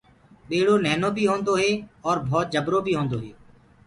[0.47, 1.71] ٻيڙو ننهنو بي هوندو هي
[2.07, 3.31] اور ڀوت جبرو بي هوندو هي۔